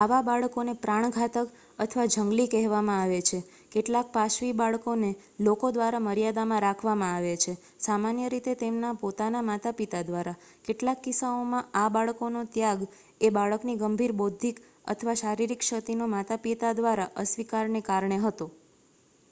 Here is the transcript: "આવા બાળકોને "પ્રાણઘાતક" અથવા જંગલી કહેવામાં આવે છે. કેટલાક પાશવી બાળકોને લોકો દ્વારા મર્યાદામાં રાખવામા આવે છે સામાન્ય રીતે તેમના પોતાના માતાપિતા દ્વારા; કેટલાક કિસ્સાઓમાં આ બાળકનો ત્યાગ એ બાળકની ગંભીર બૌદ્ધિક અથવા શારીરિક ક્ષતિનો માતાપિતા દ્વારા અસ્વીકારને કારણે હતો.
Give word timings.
"આવા 0.01 0.19
બાળકોને 0.23 0.73
"પ્રાણઘાતક" 0.75 1.49
અથવા 1.79 2.05
જંગલી 2.13 2.45
કહેવામાં 2.47 3.01
આવે 3.01 3.17
છે. 3.21 3.39
કેટલાક 3.71 4.07
પાશવી 4.11 4.53
બાળકોને 4.53 5.09
લોકો 5.39 5.69
દ્વારા 5.71 5.99
મર્યાદામાં 5.99 6.63
રાખવામા 6.63 7.09
આવે 7.09 7.33
છે 7.37 7.53
સામાન્ય 7.79 8.29
રીતે 8.29 8.55
તેમના 8.55 8.93
પોતાના 8.95 9.43
માતાપિતા 9.43 10.01
દ્વારા; 10.03 10.35
કેટલાક 10.65 11.03
કિસ્સાઓમાં 11.03 11.69
આ 11.75 11.85
બાળકનો 11.89 12.41
ત્યાગ 12.49 12.81
એ 13.21 13.31
બાળકની 13.31 13.77
ગંભીર 13.77 14.13
બૌદ્ધિક 14.15 14.63
અથવા 14.87 15.15
શારીરિક 15.15 15.61
ક્ષતિનો 15.61 16.07
માતાપિતા 16.09 16.73
દ્વારા 16.73 17.11
અસ્વીકારને 17.17 17.83
કારણે 17.83 18.19
હતો. 18.19 18.49